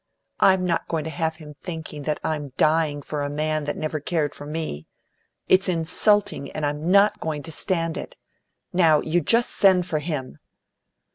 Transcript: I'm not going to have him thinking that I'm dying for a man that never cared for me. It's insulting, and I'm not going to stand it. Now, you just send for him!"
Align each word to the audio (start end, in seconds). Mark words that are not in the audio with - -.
I'm 0.39 0.65
not 0.65 0.87
going 0.87 1.03
to 1.03 1.11
have 1.11 1.35
him 1.35 1.53
thinking 1.53 2.01
that 2.09 2.19
I'm 2.23 2.47
dying 2.57 3.03
for 3.03 3.21
a 3.21 3.29
man 3.29 3.65
that 3.65 3.77
never 3.77 3.99
cared 3.99 4.33
for 4.33 4.47
me. 4.47 4.87
It's 5.47 5.69
insulting, 5.69 6.51
and 6.53 6.65
I'm 6.65 6.89
not 6.89 7.19
going 7.19 7.43
to 7.43 7.51
stand 7.51 7.97
it. 7.97 8.15
Now, 8.73 9.01
you 9.01 9.21
just 9.21 9.51
send 9.51 9.85
for 9.85 9.99
him!" 9.99 10.39